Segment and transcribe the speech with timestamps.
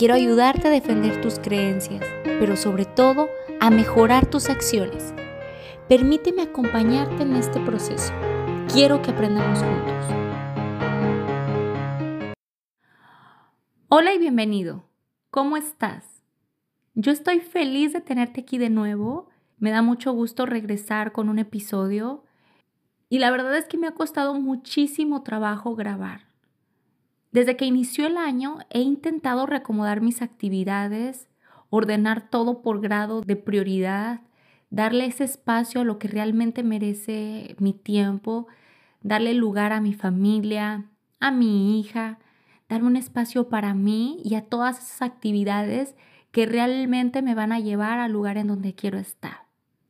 [0.00, 3.28] Quiero ayudarte a defender tus creencias, pero sobre todo
[3.60, 5.12] a mejorar tus acciones.
[5.90, 8.10] Permíteme acompañarte en este proceso.
[8.72, 10.06] Quiero que aprendamos juntos.
[13.90, 14.84] Hola y bienvenido.
[15.30, 16.22] ¿Cómo estás?
[16.94, 19.28] Yo estoy feliz de tenerte aquí de nuevo.
[19.58, 22.24] Me da mucho gusto regresar con un episodio.
[23.10, 26.29] Y la verdad es que me ha costado muchísimo trabajo grabar.
[27.32, 31.28] Desde que inició el año he intentado reacomodar mis actividades,
[31.70, 34.22] ordenar todo por grado de prioridad,
[34.70, 38.48] darle ese espacio a lo que realmente merece mi tiempo,
[39.02, 40.86] darle lugar a mi familia,
[41.20, 42.18] a mi hija,
[42.68, 45.94] darme un espacio para mí y a todas esas actividades
[46.32, 49.46] que realmente me van a llevar al lugar en donde quiero estar.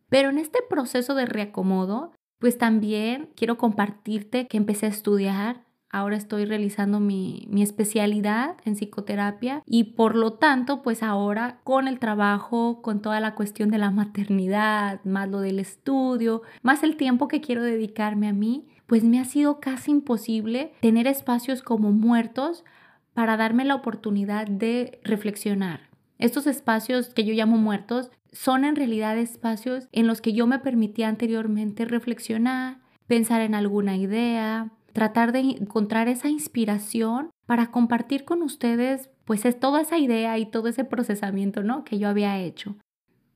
[0.08, 6.16] Pero en este proceso de reacomodo, pues también quiero compartirte que empecé a estudiar, Ahora
[6.16, 12.80] estoy realizando mi, especialidad en psicoterapia y por lo tanto, pues ahora con el trabajo,
[12.80, 17.40] con toda la cuestión de la maternidad, más lo del estudio, más el tiempo que
[17.40, 22.64] quiero dedicarme a mí, pues me ha sido casi imposible tener espacios como muertos
[23.12, 25.90] para darme la oportunidad de reflexionar.
[26.18, 30.60] Estos espacios que yo llamo muertos son en realidad espacios en los que yo me
[30.60, 38.42] permitía anteriormente reflexionar, pensar en alguna idea, tratar de encontrar esa inspiración para compartir con
[38.42, 41.84] ustedes pues es toda esa idea y todo ese procesamiento, ¿no?
[41.84, 42.76] que yo había hecho.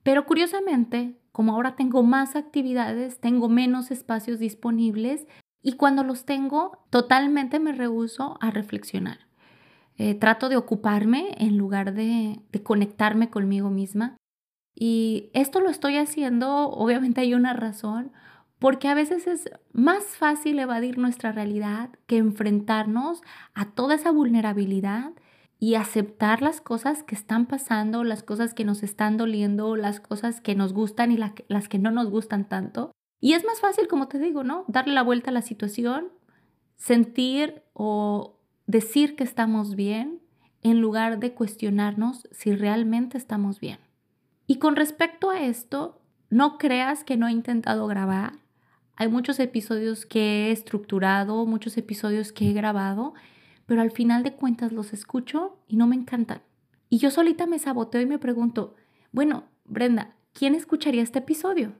[0.03, 5.27] Pero curiosamente, como ahora tengo más actividades, tengo menos espacios disponibles
[5.63, 9.21] y cuando los tengo, totalmente me rehuso a reflexionar.
[9.97, 14.17] Eh, trato de ocuparme en lugar de, de conectarme conmigo misma.
[14.75, 18.11] Y esto lo estoy haciendo, obviamente hay una razón,
[18.65, 23.21] porque a veces es más fácil evadir nuestra realidad que enfrentarnos
[23.53, 25.13] a toda esa vulnerabilidad
[25.59, 30.41] y aceptar las cosas que están pasando, las cosas que nos están doliendo, las cosas
[30.41, 32.91] que nos gustan y las que no nos gustan tanto.
[33.21, 34.65] Y es más fácil, como te digo, ¿no?
[34.67, 36.09] Darle la vuelta a la situación,
[36.77, 40.23] sentir o decir que estamos bien
[40.63, 43.81] en lugar de cuestionarnos si realmente estamos bien.
[44.47, 48.43] Y con respecto a esto, no creas que no he intentado grabar,
[48.97, 53.15] hay muchos episodios que he estructurado, muchos episodios que he grabado,
[53.67, 56.43] pero al final de cuentas los escucho y no me encantan.
[56.89, 58.77] Y yo solita me saboteo y me pregunto,
[59.11, 61.73] bueno, Brenda, ¿quién escucharía este episodio?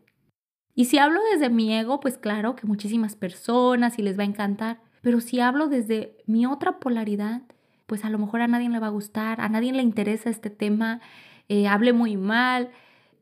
[0.75, 4.27] Y si hablo desde mi ego, pues claro que muchísimas personas y les va a
[4.27, 7.43] encantar, pero si hablo desde mi otra polaridad,
[7.87, 10.51] pues a lo mejor a nadie le va a gustar, a nadie le interesa este
[10.51, 11.01] tema,
[11.49, 12.71] eh, hable muy mal,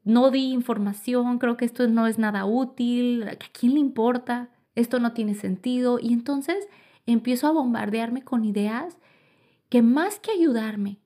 [0.04, 4.48] no di información, creo que esto no es nada útil, ¿a quién le importa?
[4.74, 5.98] Esto no tiene sentido.
[6.00, 6.68] Y entonces
[7.06, 8.96] empiezo a bombardearme con ideas
[9.68, 10.98] que más que ayudarme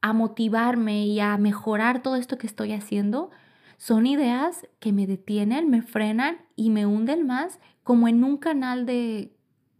[0.00, 3.30] a motivarme y a mejorar todo esto que estoy haciendo,
[3.78, 8.86] son ideas que me detienen, me frenan y me hunden más como en un canal
[8.86, 9.34] de,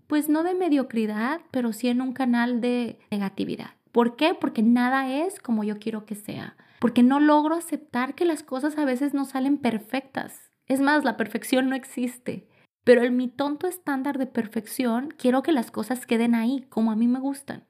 [0.06, 3.70] pues no de mediocridad, pero sí en un canal de negatividad.
[3.92, 4.34] ¿Por qué?
[4.34, 8.76] Porque nada es como yo quiero que sea porque no logro aceptar que las cosas
[8.78, 10.50] a veces no salen perfectas.
[10.66, 12.48] Es más, la perfección no existe.
[12.84, 16.96] Pero en mi tonto estándar de perfección, quiero que las cosas queden ahí, como a
[16.96, 17.64] mí me gustan.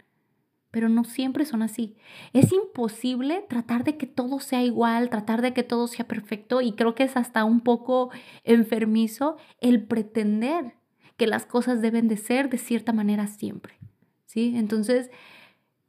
[0.72, 1.96] Pero no siempre son así.
[2.32, 6.72] Es imposible tratar de que todo sea igual, tratar de que todo sea perfecto y
[6.72, 8.10] creo que es hasta un poco
[8.42, 10.74] enfermizo el pretender
[11.16, 13.74] que las cosas deben de ser de cierta manera siempre.
[14.26, 14.54] ¿Sí?
[14.56, 15.10] Entonces,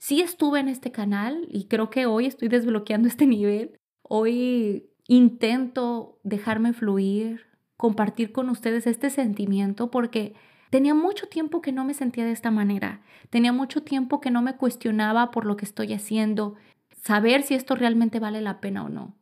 [0.06, 3.76] sí estuve en este canal y creo que hoy estoy desbloqueando este nivel.
[4.04, 10.36] Hoy intento dejarme fluir, compartir con ustedes este sentimiento porque
[10.70, 13.02] tenía mucho tiempo que no me sentía de esta manera.
[13.32, 16.54] Tenía mucho tiempo que no me cuestionaba por lo que estoy haciendo,
[17.02, 19.16] saber si esto realmente vale la pena o no.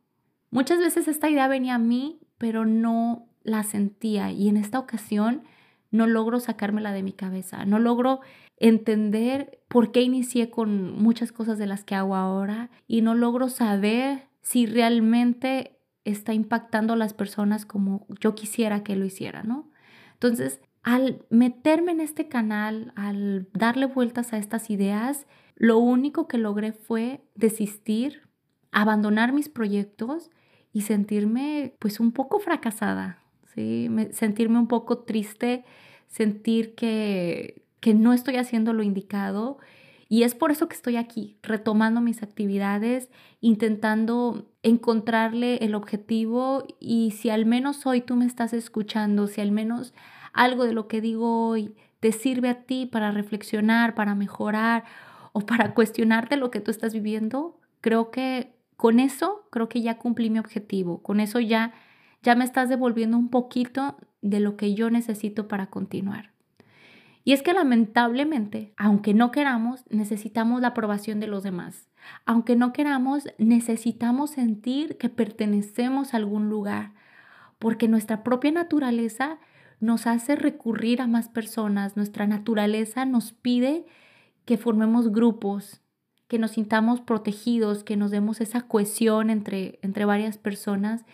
[0.50, 5.44] Muchas veces esta idea venía a mí, pero no la sentía y en esta ocasión
[5.90, 8.20] no logro sacármela de mi cabeza, no logro
[8.56, 13.48] entender por qué inicié con muchas cosas de las que hago ahora y no logro
[13.48, 19.70] saber si realmente está impactando a las personas como yo quisiera que lo hiciera, ¿no?
[20.12, 26.38] Entonces, al meterme en este canal, al darle vueltas a estas ideas, lo único que
[26.38, 28.28] logré fue desistir,
[28.70, 30.30] abandonar mis proyectos
[30.72, 33.18] y sentirme pues un poco fracasada,
[33.54, 33.88] ¿sí?
[34.12, 35.64] sentirme un poco triste,
[36.06, 39.58] sentir que, que no estoy haciendo lo indicado.
[40.08, 43.10] Y es por eso que estoy aquí, retomando mis actividades,
[43.42, 49.52] intentando encontrarle el objetivo y si al menos hoy tú me estás escuchando, si al
[49.52, 49.92] menos
[50.32, 54.84] algo de lo que digo hoy te sirve a ti para reflexionar, para mejorar
[55.34, 59.98] o para cuestionarte lo que tú estás viviendo, creo que con eso creo que ya
[59.98, 61.74] cumplí mi objetivo, con eso ya
[62.22, 66.33] ya me estás devolviendo un poquito de lo que yo necesito para continuar.
[67.24, 71.88] Y es que lamentablemente, aunque no queramos, necesitamos la aprobación de los demás.
[72.26, 76.92] Aunque no queramos, necesitamos sentir que pertenecemos a algún lugar,
[77.58, 79.38] porque nuestra propia naturaleza
[79.80, 83.86] nos hace recurrir a más personas, nuestra naturaleza nos pide
[84.44, 85.80] que formemos grupos,
[86.28, 91.04] que nos sintamos protegidos, que nos demos esa cohesión entre, entre varias personas.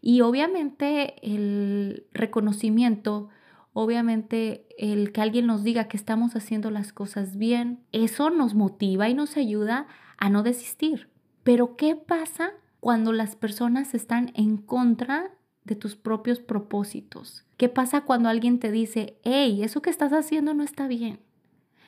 [0.00, 3.28] Y obviamente el reconocimiento,
[3.72, 9.08] obviamente el que alguien nos diga que estamos haciendo las cosas bien, eso nos motiva
[9.08, 9.86] y nos ayuda
[10.18, 11.08] a no desistir.
[11.42, 15.30] Pero ¿qué pasa cuando las personas están en contra
[15.64, 17.44] de tus propios propósitos?
[17.56, 21.20] ¿Qué pasa cuando alguien te dice, hey, eso que estás haciendo no está bien?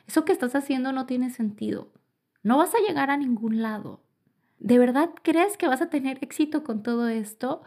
[0.07, 1.91] Eso que estás haciendo no tiene sentido.
[2.43, 4.03] No vas a llegar a ningún lado.
[4.59, 7.63] ¿De verdad crees que vas a tener éxito con todo esto?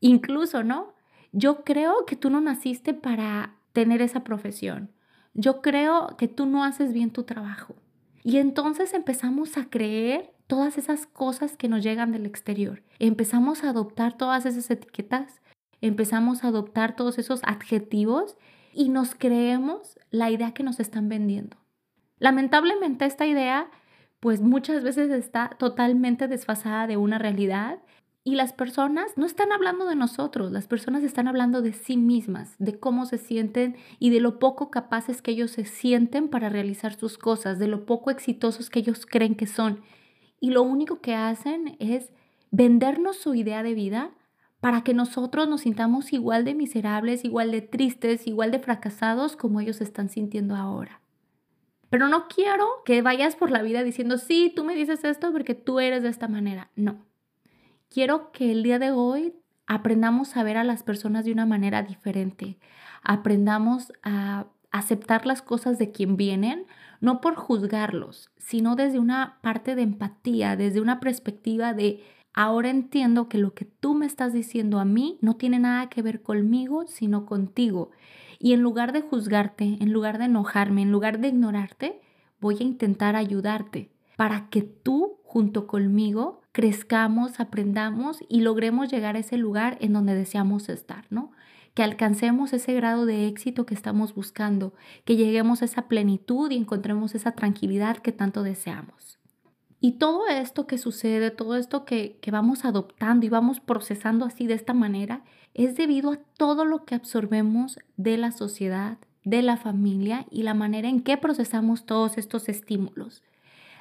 [0.00, 0.95] Incluso, ¿no?
[1.38, 4.90] Yo creo que tú no naciste para tener esa profesión.
[5.34, 7.76] Yo creo que tú no haces bien tu trabajo.
[8.24, 12.82] Y entonces empezamos a creer todas esas cosas que nos llegan del exterior.
[12.98, 15.42] Empezamos a adoptar todas esas etiquetas,
[15.82, 18.38] empezamos a adoptar todos esos adjetivos
[18.72, 21.58] y nos creemos la idea que nos están vendiendo.
[22.18, 23.68] Lamentablemente esta idea
[24.20, 27.80] pues muchas veces está totalmente desfasada de una realidad
[28.26, 32.56] y las personas no están hablando de nosotros, las personas están hablando de sí mismas,
[32.58, 36.96] de cómo se sienten y de lo poco capaces que ellos se sienten para realizar
[36.96, 39.80] sus cosas, de lo poco exitosos que ellos creen que son.
[40.40, 42.10] Y lo único que hacen es
[42.50, 44.10] vendernos su idea de vida
[44.58, 49.60] para que nosotros nos sintamos igual de miserables, igual de tristes, igual de fracasados como
[49.60, 51.00] ellos están sintiendo ahora.
[51.90, 55.54] Pero no quiero que vayas por la vida diciendo, sí, tú me dices esto porque
[55.54, 56.72] tú eres de esta manera.
[56.74, 57.06] No.
[57.88, 59.34] Quiero que el día de hoy
[59.66, 62.58] aprendamos a ver a las personas de una manera diferente.
[63.02, 66.66] Aprendamos a aceptar las cosas de quien vienen,
[67.00, 72.02] no por juzgarlos, sino desde una parte de empatía, desde una perspectiva de
[72.34, 76.02] ahora entiendo que lo que tú me estás diciendo a mí no tiene nada que
[76.02, 77.90] ver conmigo, sino contigo.
[78.38, 82.02] Y en lugar de juzgarte, en lugar de enojarme, en lugar de ignorarte,
[82.40, 89.18] voy a intentar ayudarte para que tú junto conmigo crezcamos, aprendamos y logremos llegar a
[89.18, 91.30] ese lugar en donde deseamos estar, ¿no?
[91.74, 94.72] Que alcancemos ese grado de éxito que estamos buscando,
[95.04, 99.18] que lleguemos a esa plenitud y encontremos esa tranquilidad que tanto deseamos.
[99.82, 104.46] Y todo esto que sucede, todo esto que, que vamos adoptando y vamos procesando así
[104.46, 109.58] de esta manera, es debido a todo lo que absorbemos de la sociedad, de la
[109.58, 113.22] familia y la manera en que procesamos todos estos estímulos,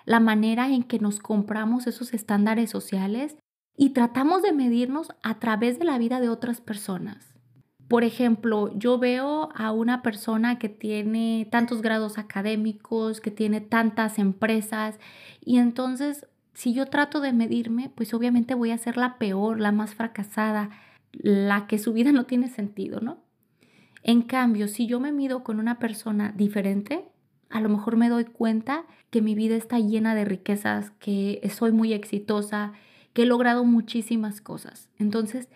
[0.05, 3.37] la manera en que nos compramos esos estándares sociales
[3.75, 7.33] y tratamos de medirnos a través de la vida de otras personas.
[7.87, 14.17] Por ejemplo, yo veo a una persona que tiene tantos grados académicos, que tiene tantas
[14.17, 14.99] empresas,
[15.43, 19.71] y entonces si yo trato de medirme, pues obviamente voy a ser la peor, la
[19.71, 20.71] más fracasada,
[21.11, 23.19] la que su vida no tiene sentido, ¿no?
[24.03, 27.05] En cambio, si yo me mido con una persona diferente,
[27.55, 31.71] a lo mejor me doy cuenta que mi vida está llena de riquezas, que soy
[31.71, 32.73] muy exitosa,
[33.13, 34.89] que he logrado muchísimas cosas.
[34.99, 35.47] Entonces,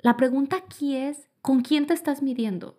[0.00, 2.78] la pregunta aquí es, ¿con quién te estás midiendo?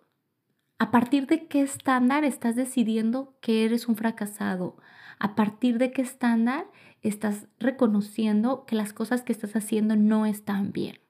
[0.78, 4.76] ¿A partir de qué estándar estás decidiendo que eres un fracasado?
[5.18, 6.66] ¿A partir de qué estándar
[7.02, 11.00] estás reconociendo que las cosas que estás haciendo no están bien?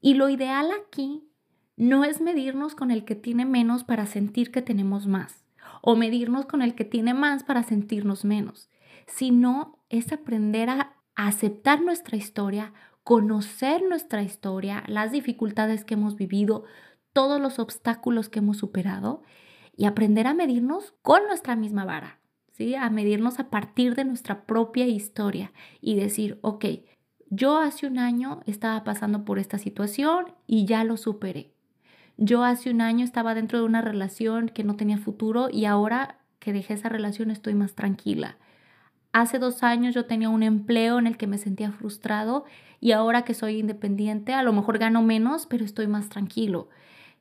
[0.00, 1.28] Y lo ideal aquí
[1.76, 5.44] no es medirnos con el que tiene menos para sentir que tenemos más,
[5.82, 8.70] o medirnos con el que tiene más para sentirnos menos,
[9.06, 12.72] sino es aprender a aceptar nuestra historia,
[13.04, 16.64] conocer nuestra historia, las dificultades que hemos vivido,
[17.12, 19.22] todos los obstáculos que hemos superado
[19.76, 22.20] y aprender a medirnos con nuestra misma vara,
[22.52, 22.74] ¿sí?
[22.74, 26.66] A medirnos a partir de nuestra propia historia y decir, ok,
[27.30, 31.54] yo hace un año estaba pasando por esta situación y ya lo superé.
[32.22, 36.18] Yo hace un año estaba dentro de una relación que no tenía futuro y ahora
[36.38, 38.36] que dejé esa relación estoy más tranquila.
[39.12, 42.44] hace dos años yo tenía un empleo en el que me sentía frustrado
[42.78, 46.68] y ahora que soy independiente, a lo mejor gano menos, pero estoy más tranquilo.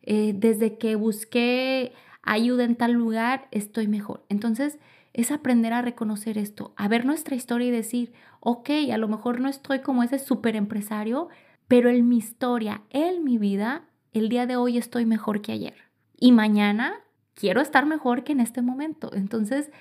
[0.03, 4.25] Eh, desde que busqué ayuda en tal lugar, estoy mejor.
[4.27, 4.79] Entonces,
[5.13, 9.39] es aprender a reconocer esto, a ver nuestra historia y decir, ok, a lo mejor
[9.39, 11.29] no estoy como ese super empresario,
[11.69, 15.75] pero en mi historia, en mi vida, el día de hoy estoy mejor que ayer.
[16.17, 16.93] Y mañana
[17.33, 19.11] quiero estar mejor que en este momento.
[19.13, 19.71] Entonces,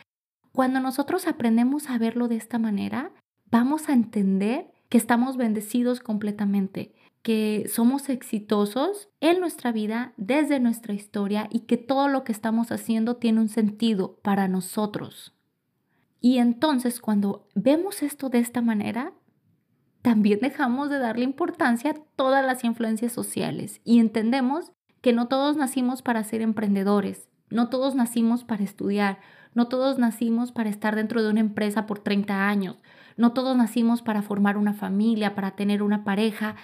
[0.52, 3.12] cuando nosotros aprendemos a verlo de esta manera,
[3.50, 10.94] vamos a entender que estamos bendecidos completamente, que somos exitosos en nuestra vida, desde nuestra
[10.94, 15.35] historia y que todo lo que estamos haciendo tiene un sentido para nosotros.
[16.20, 19.12] Y entonces cuando vemos esto de esta manera,
[20.08, 24.72] también dejamos de darle importancia a todas las influencias sociales y entendemos
[25.02, 29.18] que no todos nacimos para ser emprendedores, no todos nacimos para estudiar,
[29.52, 32.76] no todos nacimos para estar dentro de una empresa por 30 años,
[33.18, 36.56] no todos nacimos para formar una familia, para tener una pareja.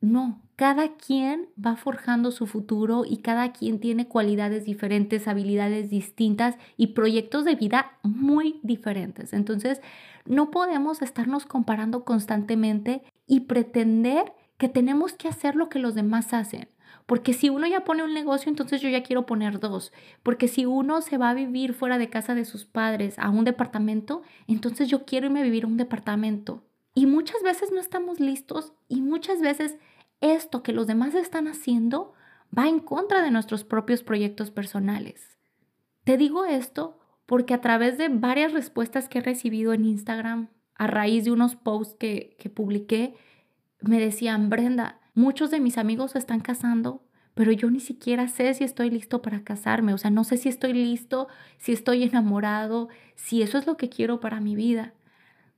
[0.00, 6.56] No, cada quien va forjando su futuro y cada quien tiene cualidades diferentes, habilidades distintas
[6.76, 9.32] y proyectos de vida muy diferentes.
[9.32, 9.80] Entonces,
[10.24, 16.32] no podemos estarnos comparando constantemente y pretender que tenemos que hacer lo que los demás
[16.32, 16.68] hacen.
[17.06, 19.92] Porque si uno ya pone un negocio, entonces yo ya quiero poner dos.
[20.22, 23.44] Porque si uno se va a vivir fuera de casa de sus padres a un
[23.44, 26.62] departamento, entonces yo quiero irme a vivir a un departamento.
[26.94, 29.76] Y muchas veces no estamos listos y muchas veces
[30.22, 32.14] esto que los demás están haciendo
[32.56, 35.38] va en contra de nuestros propios proyectos personales.
[36.04, 40.86] Te digo esto porque a través de varias respuestas que he recibido en Instagram, a
[40.86, 43.14] raíz de unos posts que, que publiqué,
[43.80, 47.02] me decían, Brenda, Muchos de mis amigos se están casando,
[47.34, 49.92] pero yo ni siquiera sé si estoy listo para casarme.
[49.92, 53.90] O sea, no sé si estoy listo, si estoy enamorado, si eso es lo que
[53.90, 54.94] quiero para mi vida.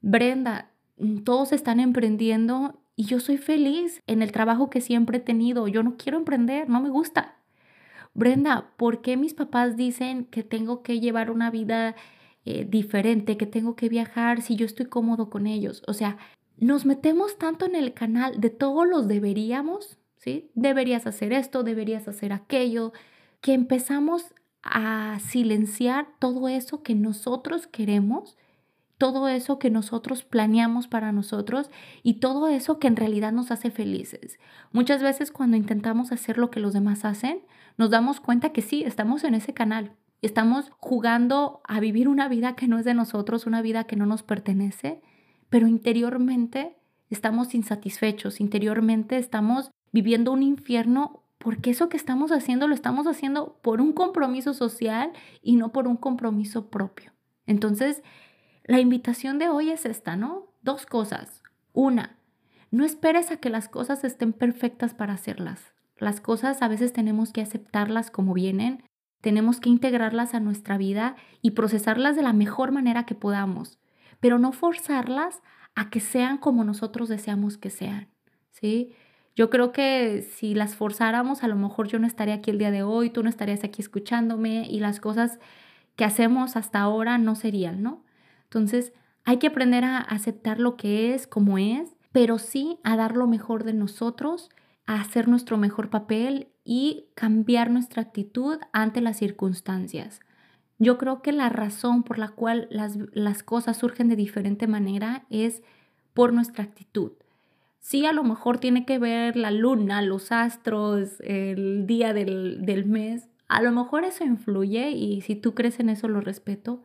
[0.00, 0.70] Brenda,
[1.24, 5.68] todos están emprendiendo y yo soy feliz en el trabajo que siempre he tenido.
[5.68, 7.36] Yo no quiero emprender, no me gusta.
[8.14, 11.96] Brenda, ¿por qué mis papás dicen que tengo que llevar una vida
[12.44, 15.82] eh, diferente, que tengo que viajar si yo estoy cómodo con ellos?
[15.88, 16.18] O sea,
[16.56, 20.50] nos metemos tanto en el canal de todos los deberíamos, ¿sí?
[20.54, 22.92] Deberías hacer esto, deberías hacer aquello,
[23.40, 24.32] que empezamos
[24.62, 28.36] a silenciar todo eso que nosotros queremos,
[29.04, 31.70] todo eso que nosotros planeamos para nosotros
[32.02, 34.38] y todo eso que en realidad nos hace felices.
[34.72, 37.40] Muchas veces cuando intentamos hacer lo que los demás hacen,
[37.76, 39.92] nos damos cuenta que sí, estamos en ese canal.
[40.22, 44.06] Estamos jugando a vivir una vida que no es de nosotros, una vida que no
[44.06, 45.02] nos pertenece
[45.54, 46.76] pero interiormente
[47.10, 53.60] estamos insatisfechos, interiormente estamos viviendo un infierno porque eso que estamos haciendo lo estamos haciendo
[53.62, 57.12] por un compromiso social y no por un compromiso propio.
[57.46, 58.02] Entonces,
[58.64, 60.52] la invitación de hoy es esta, ¿no?
[60.62, 61.42] Dos cosas.
[61.72, 62.18] Una,
[62.70, 65.74] no esperes a que las cosas estén perfectas para hacerlas.
[65.96, 68.82] Las cosas a veces tenemos que aceptarlas como vienen,
[69.20, 73.78] tenemos que integrarlas a nuestra vida y procesarlas de la mejor manera que podamos
[74.24, 75.42] pero no forzarlas
[75.74, 78.08] a que sean como nosotros deseamos que sean,
[78.52, 78.94] ¿sí?
[79.36, 82.70] Yo creo que si las forzáramos, a lo mejor yo no estaría aquí el día
[82.70, 85.40] de hoy, tú no estarías aquí escuchándome y las cosas
[85.94, 88.02] que hacemos hasta ahora no serían, ¿no?
[88.44, 88.92] Entonces,
[89.24, 93.26] hay que aprender a aceptar lo que es, como es, pero sí a dar lo
[93.26, 94.50] mejor de nosotros,
[94.86, 100.20] a hacer nuestro mejor papel y cambiar nuestra actitud ante las circunstancias.
[100.78, 105.62] Yo creo que la razón por la cual las, cosas surgen de diferente manera es
[106.12, 107.12] por nuestra actitud.
[107.80, 112.86] Sí, a lo mejor tiene que ver la luna, los astros, el día del, del
[112.86, 113.28] mes.
[113.48, 116.82] A lo mejor eso influye y si tú crees en eso lo respeto,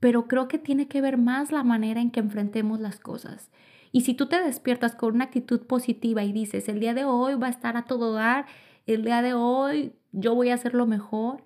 [0.00, 3.50] pero creo que tiene que ver más la manera en que enfrentemos las cosas.
[3.92, 7.34] Y si tú te despiertas con una actitud positiva y dices, el día de hoy
[7.34, 8.46] va a estar a todo dar,
[8.86, 11.42] el día de hoy yo voy a hacer lo mejor,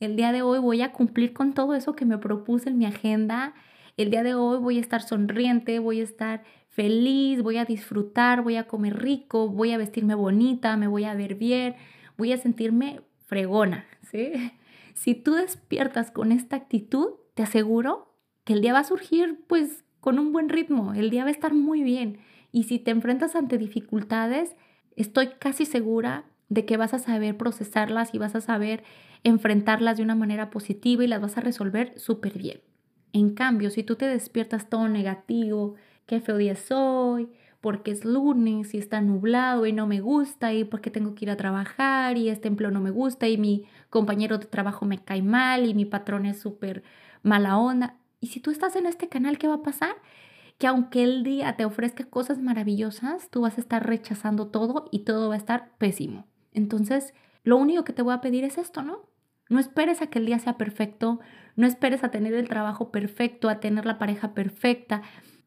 [0.00, 2.84] el día de hoy voy a cumplir con todo eso que me propuse en mi
[2.84, 3.54] agenda.
[3.96, 8.42] El día de hoy voy a estar sonriente, voy a estar feliz, voy a disfrutar,
[8.42, 11.76] voy a comer rico, voy a vestirme bonita, me voy a ver bien,
[12.18, 14.32] voy a sentirme fregona, ¿sí?
[14.94, 18.14] Si tú despiertas con esta actitud, te aseguro
[18.44, 21.32] que el día va a surgir pues con un buen ritmo, el día va a
[21.32, 22.18] estar muy bien.
[22.52, 24.54] Y si te enfrentas ante dificultades,
[24.96, 28.84] estoy casi segura de que vas a saber procesarlas y vas a saber
[29.24, 32.60] enfrentarlas de una manera positiva y las vas a resolver súper bien.
[33.12, 35.74] En cambio, si tú te despiertas todo negativo,
[36.06, 37.28] qué feo día soy,
[37.60, 41.30] porque es lunes y está nublado y no me gusta y porque tengo que ir
[41.30, 45.22] a trabajar y este empleo no me gusta y mi compañero de trabajo me cae
[45.22, 46.82] mal y mi patrón es súper
[47.24, 47.96] mala onda.
[48.20, 49.96] Y si tú estás en este canal, ¿qué va a pasar?
[50.58, 55.00] Que aunque el día te ofrezca cosas maravillosas, tú vas a estar rechazando todo y
[55.00, 56.28] todo va a estar pésimo.
[56.52, 57.12] Entonces,
[57.42, 59.08] lo único que te voy a pedir es esto, ¿no?
[59.48, 61.20] No esperes a que el día sea perfecto,
[61.56, 65.02] no esperes a tener el trabajo perfecto, a tener la pareja perfecta,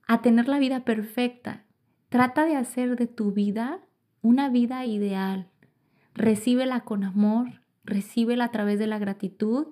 [0.08, 1.64] a tener la vida perfecta.
[2.10, 3.80] Trata de hacer de tu vida
[4.22, 5.48] una vida ideal.
[6.14, 9.68] Recíbela con amor, recíbela a través de la gratitud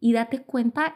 [0.00, 0.94] y date cuenta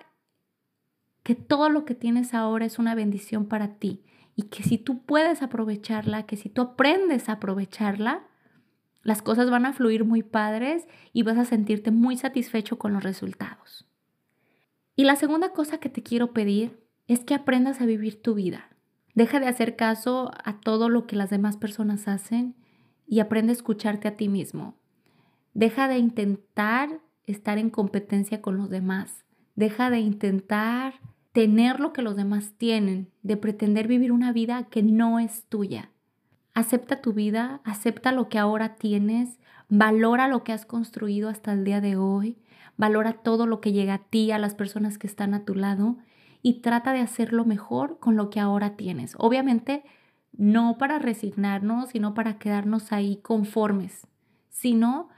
[1.27, 4.05] que todo lo que tienes ahora es una bendición para ti
[4.37, 8.29] y que si tú puedes aprovecharla, que si tú aprendes a aprovecharla,
[9.03, 13.03] las cosas van a fluir muy padres y vas a sentirte muy satisfecho con los
[13.03, 13.89] resultados.
[14.95, 16.79] Y la segunda cosa que te quiero pedir
[17.09, 18.71] es que aprendas a vivir tu vida.
[19.17, 22.55] Deja de hacer caso a todo lo que las demás personas hacen
[23.05, 24.77] y aprende a escucharte a ti mismo.
[25.55, 29.25] Deja de intentar estar en competencia con los demás.
[29.57, 31.01] Deja de intentar
[31.37, 35.91] tener lo que los demás tienen, de pretender vivir una vida que no es tuya.
[36.55, 39.39] Acepta tu vida, acepta lo que ahora tienes,
[39.69, 42.39] valora lo que has construido hasta el día de hoy,
[42.79, 45.99] valora todo lo que llega a ti, a las personas que están a tu lado
[46.41, 49.15] y trata de hacerlo mejor con lo que ahora tienes.
[49.19, 49.85] Obviamente,
[50.33, 54.07] no para resignarnos, sino para quedarnos ahí conformes,
[54.49, 55.11] sino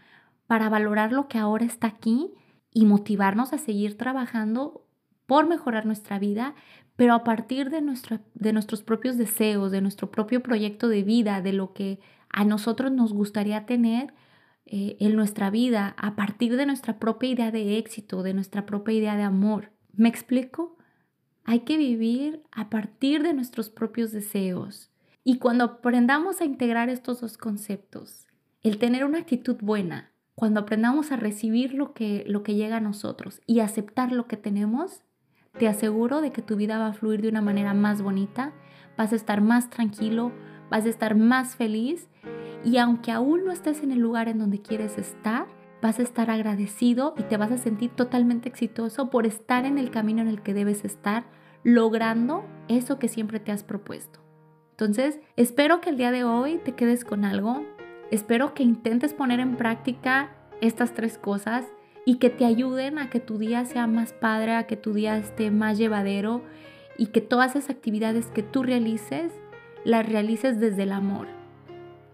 [0.49, 2.33] para valorar lo que ahora está aquí
[2.73, 4.83] y motivarnos a seguir trabajando
[5.29, 6.55] por mejorar nuestra vida,
[6.97, 7.83] pero a partir de,
[8.35, 12.91] de nuestros propios deseos, de nuestro propio proyecto de vida, de lo que a nosotros
[12.91, 14.15] nos gustaría tener
[14.65, 18.95] eh, en nuestra vida, a partir de nuestra propia idea de éxito, de nuestra propia
[18.95, 19.71] idea de amor.
[19.93, 20.79] ¿Me explico?
[21.45, 24.91] Hay que vivir a partir de nuestros propios deseos.
[25.25, 28.27] Y cuando aprendamos a integrar estos dos conceptos,
[28.63, 32.81] el tener una actitud buena, cuando aprendamos a recibir lo que, lo que llega a
[32.81, 35.03] nosotros y aceptar lo que tenemos,
[35.59, 38.53] te aseguro de que tu vida va a fluir de una manera más bonita,
[38.97, 40.33] vas a estar más tranquilo,
[40.71, 42.09] vas a estar más feliz
[42.65, 45.47] y aunque aún no estés en el lugar en donde quieres estar,
[45.83, 49.91] vas a estar agradecido y te vas a sentir totalmente exitoso por estar en el
[49.91, 51.25] camino en el que debes estar,
[51.63, 54.21] logrando eso que siempre te has propuesto.
[54.71, 57.65] Entonces, espero que el día de hoy te quedes con algo,
[58.11, 60.31] espero que intentes poner en práctica
[60.61, 61.65] estas tres cosas
[62.09, 65.19] y que te ayuden a que tu día sea más padre, a que tu día
[65.19, 66.41] esté más llevadero
[66.97, 69.31] y que todas esas actividades que tú realices,
[69.85, 71.27] las realices desde el amor.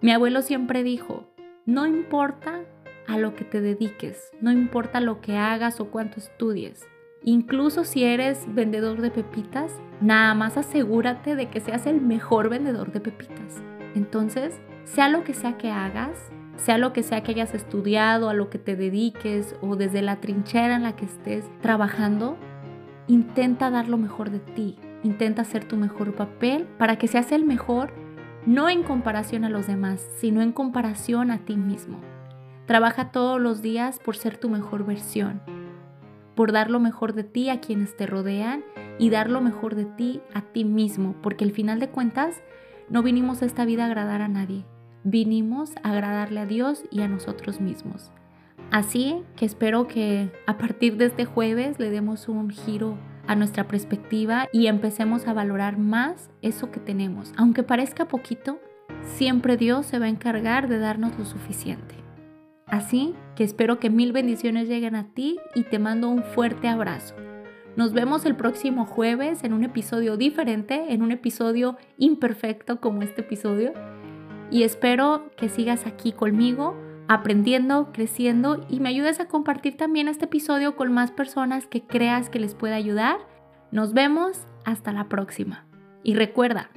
[0.01, 1.29] Mi abuelo siempre dijo,
[1.65, 2.63] no importa
[3.07, 6.85] a lo que te dediques, no importa lo que hagas o cuánto estudies.
[7.23, 12.91] Incluso si eres vendedor de pepitas, nada más asegúrate de que seas el mejor vendedor
[12.91, 13.63] de pepitas.
[13.95, 18.35] Entonces, sea lo que sea que hagas, sea lo que sea que hayas estudiado, a
[18.35, 22.37] lo que te dediques o desde la trinchera en la que estés trabajando,
[23.07, 27.45] intenta dar lo mejor de ti, intenta hacer tu mejor papel para que seas el
[27.45, 27.93] mejor,
[28.47, 32.01] no en comparación a los demás, sino en comparación a ti mismo.
[32.67, 35.43] Trabaja todos los días por ser tu mejor versión,
[36.35, 38.65] por dar lo mejor de ti a quienes te rodean
[38.99, 42.41] y dar lo mejor de ti a ti mismo, porque al final de cuentas
[42.89, 44.65] no vinimos a esta vida a agradar a nadie,
[45.05, 48.11] vinimos a agradarle a Dios y a nosotros mismos.
[48.71, 53.69] Así que espero que a partir de este jueves le demos un giro a nuestra
[53.69, 57.33] perspectiva y empecemos a valorar más eso que tenemos.
[57.37, 58.59] Aunque parezca poquito,
[59.03, 61.95] siempre Dios se va a encargar de darnos lo suficiente.
[62.67, 67.15] Así que espero que mil bendiciones lleguen a ti y te mando un fuerte abrazo.
[67.77, 73.23] Nos vemos el próximo jueves en un episodio diferente, en un episodio imperfecto como este
[73.23, 73.73] episodio
[74.51, 76.77] y espero que sigas aquí conmigo
[77.09, 82.31] aprendiendo, creciendo y me ayudes a compartir también este episodio con más personas que creas
[82.31, 83.19] que les pueda ayudar.
[83.71, 85.67] Nos vemos hasta la próxima.
[86.03, 86.71] Y recuerda,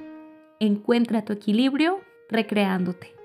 [0.60, 3.17] encuentra tu equilibrio recreándote.